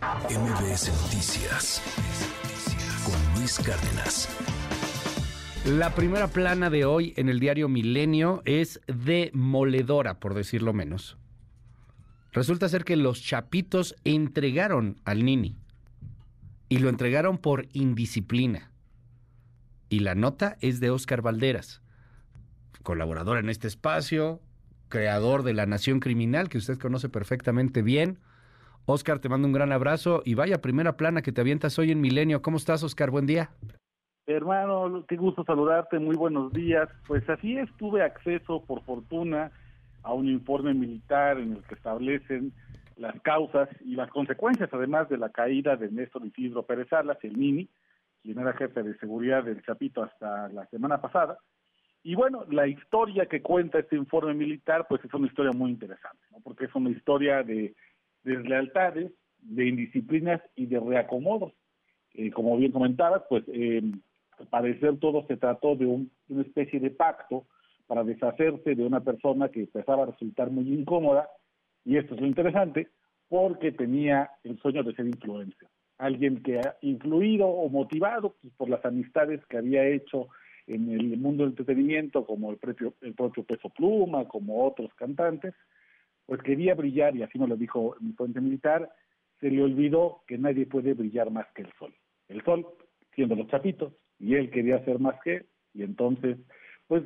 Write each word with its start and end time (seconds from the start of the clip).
MBS 0.00 0.88
Noticias 1.02 1.82
con 3.04 3.38
Luis 3.38 3.58
Cárdenas. 3.58 4.28
La 5.66 5.94
primera 5.94 6.28
plana 6.28 6.70
de 6.70 6.86
hoy 6.86 7.12
en 7.18 7.28
el 7.28 7.38
diario 7.38 7.68
Milenio 7.68 8.40
es 8.46 8.80
demoledora, 8.86 10.18
por 10.18 10.32
decirlo 10.32 10.72
menos. 10.72 11.18
Resulta 12.32 12.70
ser 12.70 12.84
que 12.84 12.96
los 12.96 13.22
chapitos 13.22 13.94
entregaron 14.04 14.96
al 15.04 15.22
Nini 15.22 15.58
y 16.70 16.78
lo 16.78 16.88
entregaron 16.88 17.36
por 17.36 17.68
indisciplina. 17.74 18.72
Y 19.90 19.98
la 19.98 20.14
nota 20.14 20.56
es 20.62 20.80
de 20.80 20.88
Óscar 20.88 21.20
Valderas, 21.20 21.82
colaborador 22.82 23.36
en 23.36 23.50
este 23.50 23.68
espacio, 23.68 24.40
creador 24.88 25.42
de 25.42 25.52
La 25.52 25.66
Nación 25.66 26.00
Criminal, 26.00 26.48
que 26.48 26.56
usted 26.56 26.78
conoce 26.78 27.10
perfectamente 27.10 27.82
bien. 27.82 28.18
Óscar, 28.86 29.20
te 29.20 29.28
mando 29.28 29.46
un 29.46 29.52
gran 29.52 29.72
abrazo 29.72 30.22
y 30.24 30.34
vaya 30.34 30.60
primera 30.60 30.96
plana 30.96 31.22
que 31.22 31.32
te 31.32 31.40
avientas 31.40 31.78
hoy 31.78 31.90
en 31.92 32.00
Milenio. 32.00 32.42
¿Cómo 32.42 32.56
estás, 32.56 32.82
Óscar? 32.82 33.10
Buen 33.10 33.26
día. 33.26 33.50
Hermano, 34.26 35.04
qué 35.08 35.16
gusto 35.16 35.44
saludarte, 35.44 35.98
muy 35.98 36.16
buenos 36.16 36.52
días. 36.52 36.88
Pues 37.06 37.28
así 37.28 37.56
es, 37.56 37.68
tuve 37.76 38.02
acceso, 38.02 38.64
por 38.64 38.82
fortuna, 38.84 39.50
a 40.02 40.12
un 40.12 40.28
informe 40.28 40.74
militar 40.74 41.38
en 41.38 41.52
el 41.52 41.62
que 41.64 41.74
establecen 41.74 42.52
las 42.96 43.20
causas 43.22 43.68
y 43.80 43.94
las 43.94 44.10
consecuencias, 44.10 44.68
además 44.72 45.08
de 45.08 45.18
la 45.18 45.30
caída 45.30 45.76
de 45.76 45.90
Néstor 45.90 46.26
Isidro 46.26 46.64
Pérez 46.64 46.88
Salas, 46.88 47.18
el 47.22 47.36
Mini, 47.36 47.68
quien 48.22 48.38
era 48.38 48.52
jefe 48.52 48.82
de 48.82 48.96
seguridad 48.98 49.44
del 49.44 49.62
Chapito 49.62 50.02
hasta 50.02 50.48
la 50.50 50.66
semana 50.66 51.00
pasada. 51.00 51.38
Y 52.02 52.14
bueno, 52.14 52.44
la 52.50 52.66
historia 52.66 53.26
que 53.26 53.42
cuenta 53.42 53.78
este 53.78 53.96
informe 53.96 54.34
militar, 54.34 54.86
pues 54.88 55.04
es 55.04 55.12
una 55.12 55.26
historia 55.26 55.52
muy 55.52 55.70
interesante, 55.70 56.24
¿no? 56.30 56.38
porque 56.42 56.66
es 56.66 56.74
una 56.74 56.90
historia 56.90 57.42
de 57.42 57.74
deslealtades, 58.24 59.12
de 59.38 59.68
indisciplinas 59.68 60.40
y 60.54 60.66
de 60.66 60.80
reacomodos. 60.80 61.52
Eh, 62.14 62.30
como 62.30 62.56
bien 62.56 62.72
comentabas, 62.72 63.22
pues 63.28 63.44
eh, 63.48 63.82
al 64.38 64.46
parecer 64.48 64.98
todo 64.98 65.26
se 65.26 65.36
trató 65.36 65.76
de 65.76 65.86
una 65.86 66.42
especie 66.42 66.80
de 66.80 66.90
pacto 66.90 67.46
para 67.86 68.04
deshacerse 68.04 68.74
de 68.74 68.84
una 68.84 69.00
persona 69.00 69.48
que 69.48 69.60
empezaba 69.60 70.04
a 70.04 70.06
resultar 70.06 70.50
muy 70.50 70.72
incómoda, 70.72 71.28
y 71.84 71.96
esto 71.96 72.14
es 72.14 72.20
lo 72.20 72.26
interesante, 72.26 72.88
porque 73.28 73.72
tenía 73.72 74.30
el 74.44 74.58
sueño 74.58 74.82
de 74.82 74.94
ser 74.94 75.06
influencer. 75.06 75.68
Alguien 75.98 76.42
que 76.42 76.58
ha 76.58 76.76
influido 76.82 77.46
o 77.46 77.68
motivado 77.68 78.36
pues, 78.40 78.52
por 78.54 78.68
las 78.68 78.84
amistades 78.84 79.44
que 79.46 79.58
había 79.58 79.86
hecho 79.86 80.28
en 80.66 80.90
el 80.90 81.16
mundo 81.16 81.42
del 81.42 81.52
entretenimiento, 81.52 82.24
como 82.24 82.50
el 82.50 82.58
propio, 82.58 82.94
el 83.00 83.14
propio 83.14 83.44
Peso 83.44 83.68
Pluma, 83.70 84.26
como 84.28 84.64
otros 84.66 84.92
cantantes, 84.94 85.54
pues 86.30 86.42
quería 86.42 86.76
brillar, 86.76 87.16
y 87.16 87.24
así 87.24 87.40
nos 87.40 87.48
lo 87.48 87.56
dijo 87.56 87.96
mi 87.98 88.12
fuente 88.12 88.40
militar, 88.40 88.88
se 89.40 89.50
le 89.50 89.64
olvidó 89.64 90.22
que 90.28 90.38
nadie 90.38 90.64
puede 90.64 90.94
brillar 90.94 91.28
más 91.32 91.48
que 91.56 91.62
el 91.62 91.72
sol. 91.76 91.92
El 92.28 92.40
sol, 92.44 92.68
siendo 93.16 93.34
los 93.34 93.48
chapitos, 93.48 93.94
y 94.20 94.36
él 94.36 94.48
quería 94.48 94.84
ser 94.84 95.00
más 95.00 95.20
que, 95.24 95.46
y 95.74 95.82
entonces, 95.82 96.38
pues 96.86 97.02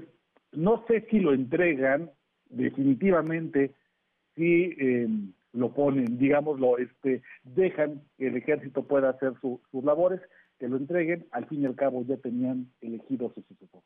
no 0.52 0.84
sé 0.86 1.06
si 1.10 1.20
lo 1.20 1.32
entregan 1.32 2.10
definitivamente, 2.50 3.70
si 4.36 4.74
eh, 4.78 5.08
lo 5.54 5.72
ponen, 5.72 6.18
digámoslo, 6.18 6.76
este, 6.76 7.22
dejan 7.44 8.02
que 8.18 8.26
el 8.26 8.36
ejército 8.36 8.86
pueda 8.86 9.08
hacer 9.08 9.32
sus 9.40 9.84
labores, 9.84 10.20
que 10.58 10.68
lo 10.68 10.76
entreguen, 10.76 11.24
al 11.30 11.46
fin 11.46 11.62
y 11.62 11.64
al 11.64 11.76
cabo 11.76 12.04
ya 12.04 12.18
tenían 12.18 12.70
elegido 12.82 13.32
su 13.32 13.40
sucesor. 13.40 13.80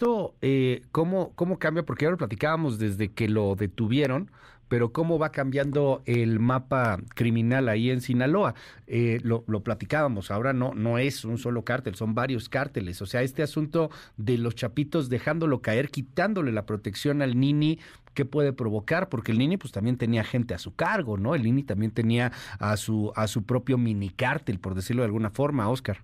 Esto, 0.00 0.34
eh, 0.40 0.80
¿cómo, 0.92 1.34
¿cómo 1.34 1.58
cambia? 1.58 1.82
Porque 1.82 2.06
ahora 2.06 2.16
platicábamos 2.16 2.78
desde 2.78 3.12
que 3.12 3.28
lo 3.28 3.54
detuvieron, 3.54 4.30
pero 4.68 4.94
cómo 4.94 5.18
va 5.18 5.30
cambiando 5.30 6.00
el 6.06 6.40
mapa 6.40 7.00
criminal 7.14 7.68
ahí 7.68 7.90
en 7.90 8.00
Sinaloa. 8.00 8.54
Eh, 8.86 9.20
lo, 9.24 9.44
lo, 9.46 9.62
platicábamos, 9.62 10.30
ahora 10.30 10.54
no, 10.54 10.72
no 10.72 10.96
es 10.96 11.26
un 11.26 11.36
solo 11.36 11.66
cártel, 11.66 11.96
son 11.96 12.14
varios 12.14 12.48
cárteles. 12.48 13.02
O 13.02 13.04
sea, 13.04 13.20
este 13.20 13.42
asunto 13.42 13.90
de 14.16 14.38
los 14.38 14.54
chapitos 14.54 15.10
dejándolo 15.10 15.60
caer, 15.60 15.90
quitándole 15.90 16.50
la 16.50 16.64
protección 16.64 17.20
al 17.20 17.38
Nini, 17.38 17.78
¿qué 18.14 18.24
puede 18.24 18.54
provocar? 18.54 19.10
Porque 19.10 19.32
el 19.32 19.38
Nini 19.38 19.58
pues 19.58 19.70
también 19.70 19.98
tenía 19.98 20.24
gente 20.24 20.54
a 20.54 20.58
su 20.58 20.74
cargo, 20.74 21.18
¿no? 21.18 21.34
El 21.34 21.42
Nini 21.42 21.62
también 21.62 21.90
tenía 21.90 22.32
a 22.58 22.78
su, 22.78 23.12
a 23.16 23.26
su 23.26 23.42
propio 23.42 23.76
mini 23.76 24.08
cártel, 24.08 24.60
por 24.60 24.74
decirlo 24.74 25.02
de 25.02 25.08
alguna 25.08 25.28
forma, 25.28 25.68
Oscar. 25.68 25.98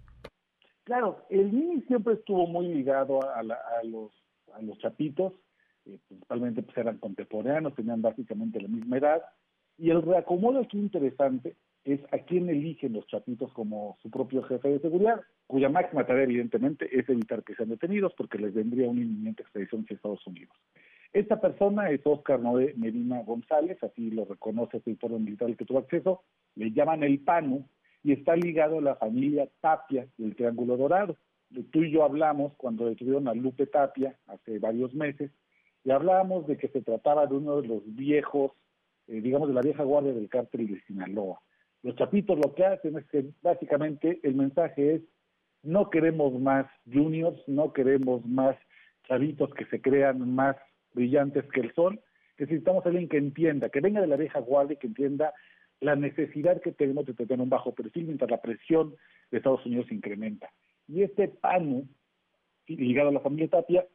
Claro, 0.87 1.27
el 1.31 1.53
Nini 1.53 1.81
siempre 1.83 2.15
estuvo 2.15 2.47
muy 2.47 2.69
ligado 2.69 3.21
a, 3.35 3.43
la, 3.43 3.57
a 3.57 3.83
los, 3.83 4.13
a 4.55 4.63
los 4.63 4.79
chapitos, 4.79 5.33
eh, 5.85 5.99
principalmente 6.07 6.63
pues 6.63 6.79
eran 6.79 6.99
contemporáneos, 6.99 7.75
tenían 7.75 8.01
básicamente 8.01 8.61
la 8.61 8.69
misma 8.69 8.99
edad, 8.99 9.23
y 9.79 9.91
el 9.91 10.01
reacomodo 10.01 10.61
aquí 10.61 10.79
interesante 10.79 11.57
es 11.83 11.99
a 12.13 12.19
quién 12.19 12.49
eligen 12.49 12.93
los 12.93 13.05
chapitos 13.09 13.53
como 13.53 13.99
su 14.01 14.11
propio 14.11 14.45
jefe 14.45 14.69
de 14.69 14.79
seguridad, 14.79 15.21
cuya 15.49 15.69
máxima 15.69 16.07
tarea 16.07 16.23
evidentemente 16.23 16.89
es 16.97 17.09
evitar 17.09 17.43
que 17.43 17.57
sean 17.57 17.71
detenidos 17.71 18.15
porque 18.17 18.39
les 18.39 18.55
vendría 18.55 18.89
una 18.89 19.01
inminente 19.01 19.43
extradición 19.43 19.83
hacia 19.83 19.97
Estados 19.97 20.25
Unidos. 20.25 20.57
Esta 21.13 21.41
persona 21.41 21.91
es 21.91 22.01
Oscar 22.05 22.39
Noé 22.39 22.75
Medina 22.77 23.25
González, 23.25 23.83
así 23.83 24.13
lo 24.13 24.25
reconoce 24.25 24.77
el 24.77 24.93
informe 24.93 25.19
militar 25.19 25.49
al 25.49 25.57
que 25.57 25.65
tuvo 25.65 25.81
acceso, 25.81 26.23
le 26.55 26.71
llaman 26.71 27.03
el 27.03 27.19
PANU 27.19 27.69
y 28.07 28.13
está 28.13 28.37
ligado 28.37 28.79
a 28.79 28.83
la 28.83 28.95
familia 28.95 29.49
Tapia 29.61 30.07
del 30.17 30.37
Triángulo 30.37 30.77
Dorado. 30.77 31.17
Tú 31.73 31.83
y 31.83 31.91
yo 31.91 32.05
hablamos 32.05 32.53
cuando 32.57 32.87
detuvieron 32.87 33.27
a 33.27 33.35
Lupe 33.35 33.67
Tapia 33.67 34.17
hace 34.29 34.61
varios 34.61 34.95
meses 34.95 35.33
y 35.83 35.91
hablábamos 35.91 36.47
de 36.47 36.57
que 36.57 36.69
se 36.69 36.83
trataba 36.83 37.27
de 37.27 37.35
uno 37.35 37.61
de 37.61 37.67
los 37.67 37.83
viejos, 37.85 38.53
eh, 39.09 39.21
digamos, 39.21 39.49
de 39.49 39.55
la 39.55 39.61
vieja 39.61 39.83
guardia 39.83 40.13
del 40.13 40.29
cártel 40.29 40.69
de 40.69 40.81
Sinaloa. 40.83 41.41
Los 41.83 41.97
chapitos 41.97 42.39
lo 42.39 42.55
que 42.55 42.65
hacen 42.65 42.97
es 42.97 43.05
que 43.07 43.25
básicamente 43.43 44.21
el 44.23 44.37
mensaje 44.37 44.95
es 44.95 45.03
no 45.65 45.91
queremos 45.91 46.33
más 46.39 46.67
juniors, 46.85 47.43
no 47.49 47.73
queremos 47.73 48.25
más 48.25 48.57
chavitos 49.09 49.53
que 49.55 49.65
se 49.65 49.81
crean 49.81 50.33
más 50.33 50.55
brillantes 50.95 51.45
que 51.53 51.59
el 51.59 51.75
sol, 51.75 51.99
necesitamos 52.39 52.87
a 52.87 52.89
alguien 52.89 53.09
que 53.09 53.19
entienda, 53.19 53.69
que 53.69 53.81
venga 53.81 54.01
de 54.01 54.07
la 54.07 54.17
vieja 54.17 54.39
guardia 54.39 54.75
y 54.75 54.77
que 54.77 54.87
entienda 54.87 55.35
la 55.81 55.97
necesidad 55.97 56.61
que 56.63 56.73
tenemos 56.73 57.07
de 57.07 57.15
tener 57.15 57.41
un 57.41 57.51
bajo 57.51 57.75
perfil 57.75 58.07
mientras 58.07 58.31
la 58.31 58.41
presión 58.41 58.95
de 59.31 59.39
Estados 59.39 59.65
Unidos 59.67 59.91
incrementa. 59.91 60.51
Y 60.89 61.03
este 61.03 61.29
PANU, 61.29 61.87
ligado 62.67 63.11
a 63.11 63.13
la 63.13 63.21
familia 63.21 63.49
Tapia, 63.49 63.87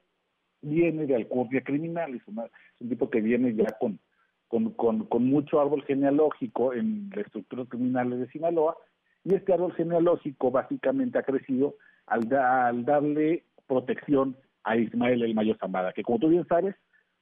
viene 0.61 1.05
de 1.05 1.15
alcurnia 1.15 1.61
criminal, 1.61 2.13
es, 2.15 2.21
un 2.27 2.89
tipo 2.89 3.09
que 3.09 3.21
viene 3.21 3.55
ya 3.55 3.77
con, 3.79 3.99
con, 4.47 5.05
con, 5.05 5.25
mucho 5.25 5.59
árbol 5.59 5.83
genealógico 5.85 6.73
en 6.73 7.09
la 7.15 7.21
estructura 7.21 7.65
criminal 7.65 8.09
de 8.19 8.27
Sinaloa, 8.27 8.77
y 9.23 9.35
este 9.35 9.53
árbol 9.53 9.73
genealógico 9.73 10.51
básicamente 10.51 11.17
ha 11.17 11.23
crecido 11.23 11.75
al, 12.05 12.31
al 12.35 12.85
darle 12.85 13.45
protección 13.67 14.35
a 14.63 14.77
Ismael 14.77 15.23
El 15.23 15.33
Mayo 15.33 15.55
Zambada, 15.59 15.93
que 15.93 16.03
como 16.03 16.19
tú 16.19 16.29
bien 16.29 16.45
sabes, 16.47 16.75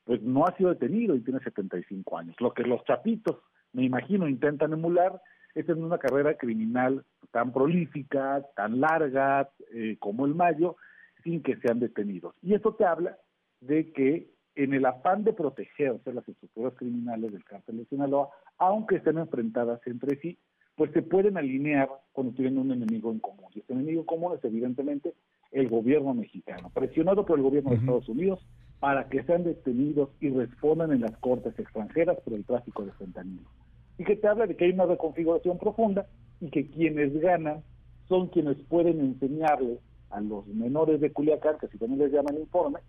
pues 0.09 0.23
no 0.23 0.43
ha 0.43 0.57
sido 0.57 0.71
detenido 0.71 1.13
y 1.13 1.21
tiene 1.21 1.39
75 1.39 2.17
años. 2.17 2.35
Lo 2.39 2.51
que 2.51 2.63
los 2.63 2.83
chapitos, 2.85 3.37
me 3.73 3.83
imagino, 3.83 4.27
intentan 4.27 4.73
emular 4.73 5.21
es 5.53 5.69
en 5.69 5.83
una 5.83 5.99
carrera 5.99 6.35
criminal 6.35 7.05
tan 7.29 7.53
prolífica, 7.53 8.43
tan 8.55 8.79
larga 8.81 9.51
eh, 9.71 9.97
como 9.99 10.25
el 10.25 10.33
Mayo, 10.33 10.77
sin 11.23 11.43
que 11.43 11.57
sean 11.57 11.79
detenidos. 11.79 12.33
Y 12.41 12.55
esto 12.55 12.73
te 12.73 12.85
habla 12.85 13.19
de 13.61 13.91
que 13.91 14.31
en 14.55 14.73
el 14.73 14.87
afán 14.87 15.23
de 15.23 15.33
protegerse 15.33 16.11
las 16.11 16.27
estructuras 16.27 16.73
criminales 16.73 17.31
del 17.31 17.43
cártel 17.43 17.77
de 17.77 17.85
Sinaloa, 17.85 18.29
aunque 18.57 18.95
estén 18.95 19.19
enfrentadas 19.19 19.79
entre 19.85 20.17
sí, 20.21 20.39
pues 20.73 20.91
se 20.91 21.03
pueden 21.03 21.37
alinear 21.37 21.87
cuando 22.13 22.33
tienen 22.33 22.57
un 22.57 22.71
enemigo 22.71 23.11
en 23.11 23.19
común. 23.19 23.51
Y 23.53 23.59
este 23.59 23.73
enemigo 23.73 24.07
común 24.07 24.33
es 24.35 24.43
evidentemente 24.43 25.13
el 25.51 25.69
gobierno 25.69 26.15
mexicano, 26.15 26.71
presionado 26.73 27.27
por 27.27 27.37
el 27.37 27.43
gobierno 27.43 27.69
de 27.69 27.75
Estados 27.75 28.09
Unidos 28.09 28.43
para 28.79 29.09
que 29.09 29.23
sean 29.23 29.43
detenidos 29.43 30.09
y 30.21 30.29
respondan 30.29 30.91
en 30.91 31.01
las 31.01 31.15
cortes 31.17 31.57
extranjeras 31.59 32.17
por 32.23 32.33
el 32.33 32.45
tráfico 32.45 32.85
de 32.85 32.91
fentanilo. 32.93 33.49
Y 33.97 34.05
que 34.05 34.15
te 34.15 34.27
habla 34.27 34.47
de 34.47 34.55
que 34.55 34.65
hay 34.65 34.71
una 34.71 34.85
reconfiguración 34.85 35.57
profunda 35.57 36.07
y 36.39 36.49
que 36.49 36.69
quienes 36.69 37.19
ganan 37.19 37.63
son 38.07 38.27
quienes 38.27 38.57
pueden 38.69 38.99
enseñarle 39.01 39.79
a 40.09 40.21
los 40.21 40.47
menores 40.47 41.01
de 41.01 41.11
Culiacán, 41.11 41.57
que 41.59 41.67
si 41.67 41.77
también 41.77 41.99
les 41.99 42.11
llaman 42.11 42.37
informe, 42.37 42.79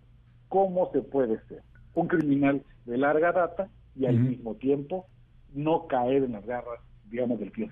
cómo 0.47 0.89
se 0.91 1.01
puede 1.01 1.39
ser 1.47 1.61
un 1.93 2.07
criminal 2.07 2.63
de 2.85 2.97
larga 2.97 3.31
data 3.31 3.69
y 3.95 4.05
al 4.05 4.17
mismo 4.17 4.55
tiempo 4.55 5.05
no 5.53 5.87
caer 5.87 6.23
en 6.23 6.31
las 6.31 6.45
garras, 6.45 6.79
digamos, 7.09 7.39
del 7.39 7.51
tío 7.51 7.67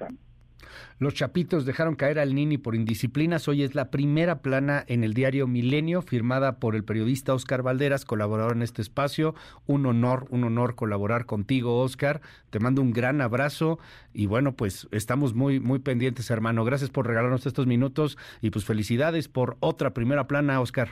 Los 1.00 1.14
Chapitos 1.14 1.66
dejaron 1.66 1.96
caer 1.96 2.20
al 2.20 2.36
Nini 2.36 2.58
por 2.58 2.76
indisciplinas. 2.76 3.48
Hoy 3.48 3.64
es 3.64 3.76
la 3.76 3.90
primera 3.90 4.42
plana 4.42 4.84
en 4.88 5.04
el 5.04 5.14
diario 5.14 5.48
Milenio, 5.48 6.02
firmada 6.02 6.60
por 6.60 6.76
el 6.76 6.84
periodista 6.84 7.34
Oscar 7.34 7.62
Valderas, 7.62 8.06
colaborador 8.06 8.54
en 8.54 8.62
este 8.62 8.82
espacio. 8.82 9.36
Un 9.66 9.86
honor, 9.86 10.28
un 10.30 10.44
honor 10.44 10.76
colaborar 10.76 11.26
contigo, 11.26 11.80
Oscar. 11.80 12.22
Te 12.50 12.60
mando 12.60 12.82
un 12.82 12.92
gran 12.92 13.22
abrazo 13.22 13.80
y 14.14 14.26
bueno, 14.26 14.54
pues 14.54 14.88
estamos 14.92 15.34
muy, 15.34 15.60
muy 15.60 15.80
pendientes, 15.80 16.30
hermano. 16.32 16.66
Gracias 16.66 16.90
por 16.90 17.08
regalarnos 17.08 17.46
estos 17.46 17.68
minutos 17.68 18.18
y 18.42 18.50
pues 18.50 18.66
felicidades 18.66 19.28
por 19.28 19.58
otra 19.60 19.94
primera 19.94 20.28
plana, 20.28 20.60
Oscar. 20.60 20.90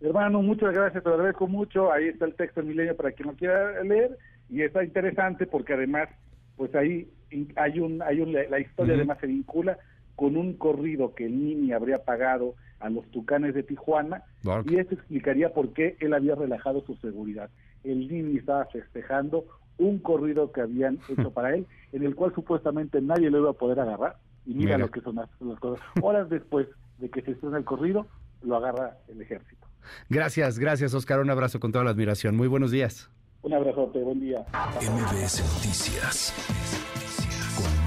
Hermano, 0.00 0.42
muchas 0.42 0.74
gracias, 0.74 1.02
te 1.02 1.08
lo 1.08 1.14
agradezco 1.14 1.46
mucho. 1.46 1.90
Ahí 1.90 2.08
está 2.08 2.26
el 2.26 2.34
texto 2.34 2.60
en 2.60 2.68
Milenio 2.68 2.94
para 2.96 3.12
quien 3.12 3.28
lo 3.28 3.34
quiera 3.34 3.82
leer. 3.82 4.18
Y 4.50 4.60
está 4.60 4.84
interesante 4.84 5.46
porque 5.46 5.72
además 5.72 6.10
pues 6.56 6.74
ahí 6.74 7.08
hay 7.56 7.80
un, 7.80 8.02
hay 8.02 8.20
un, 8.20 8.32
la 8.32 8.60
historia 8.60 8.94
además 8.94 9.18
se 9.20 9.26
vincula 9.26 9.78
con 10.16 10.36
un 10.36 10.54
corrido 10.54 11.14
que 11.14 11.26
el 11.26 11.44
Nini 11.44 11.72
habría 11.72 12.04
pagado 12.04 12.54
a 12.80 12.90
los 12.90 13.06
Tucanes 13.10 13.54
de 13.54 13.62
Tijuana 13.62 14.22
y 14.66 14.76
eso 14.76 14.94
explicaría 14.94 15.52
por 15.52 15.72
qué 15.72 15.96
él 16.00 16.14
había 16.14 16.34
relajado 16.34 16.84
su 16.84 16.94
seguridad. 16.96 17.50
El 17.82 18.08
Nini 18.08 18.38
estaba 18.38 18.66
festejando 18.66 19.44
un 19.78 19.98
corrido 19.98 20.52
que 20.52 20.60
habían 20.60 20.98
hecho 21.08 21.30
para 21.30 21.54
él, 21.54 21.66
en 21.92 22.04
el 22.04 22.14
cual 22.14 22.34
supuestamente 22.34 23.00
nadie 23.00 23.30
lo 23.30 23.38
iba 23.38 23.50
a 23.50 23.54
poder 23.54 23.80
agarrar. 23.80 24.16
Y 24.46 24.54
mira, 24.54 24.76
lo 24.76 24.90
que 24.90 25.00
son 25.00 25.16
las, 25.16 25.30
cosas. 25.58 25.84
Horas 26.02 26.28
después 26.28 26.68
de 26.98 27.08
que 27.08 27.22
se 27.22 27.30
estrena 27.30 27.56
el 27.56 27.64
corrido, 27.64 28.06
lo 28.42 28.56
agarra 28.56 28.98
el 29.08 29.20
ejército. 29.22 29.66
Gracias, 30.10 30.58
gracias 30.58 30.92
Oscar. 30.92 31.20
Un 31.20 31.30
abrazo 31.30 31.60
con 31.60 31.72
toda 31.72 31.84
la 31.84 31.90
admiración. 31.90 32.36
Muy 32.36 32.48
buenos 32.48 32.70
días. 32.70 33.10
Un 33.42 33.54
abrazote, 33.54 34.00
buen 34.00 34.20
día. 34.20 34.44
MBS 34.80 35.42
Noticias 35.54 37.03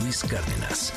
Luis 0.08 0.24
Cárdenas. 0.24 0.94